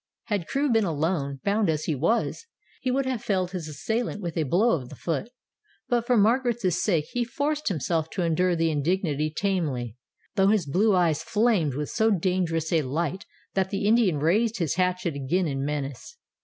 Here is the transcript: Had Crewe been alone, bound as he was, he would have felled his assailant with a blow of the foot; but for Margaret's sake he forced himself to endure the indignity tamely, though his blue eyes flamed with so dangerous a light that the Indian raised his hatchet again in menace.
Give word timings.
Had 0.23 0.47
Crewe 0.47 0.71
been 0.71 0.83
alone, 0.83 1.41
bound 1.43 1.69
as 1.69 1.83
he 1.83 1.93
was, 1.93 2.47
he 2.81 2.89
would 2.89 3.05
have 3.05 3.21
felled 3.23 3.51
his 3.51 3.67
assailant 3.67 4.19
with 4.19 4.35
a 4.35 4.41
blow 4.41 4.71
of 4.81 4.89
the 4.89 4.95
foot; 4.95 5.29
but 5.89 6.07
for 6.07 6.17
Margaret's 6.17 6.81
sake 6.83 7.05
he 7.11 7.23
forced 7.23 7.67
himself 7.67 8.09
to 8.13 8.23
endure 8.23 8.55
the 8.55 8.71
indignity 8.71 9.29
tamely, 9.31 9.95
though 10.33 10.47
his 10.47 10.65
blue 10.65 10.95
eyes 10.95 11.21
flamed 11.21 11.75
with 11.75 11.89
so 11.89 12.09
dangerous 12.09 12.73
a 12.73 12.81
light 12.81 13.27
that 13.53 13.69
the 13.69 13.85
Indian 13.85 14.17
raised 14.17 14.57
his 14.57 14.73
hatchet 14.73 15.13
again 15.13 15.45
in 15.47 15.63
menace. 15.63 16.17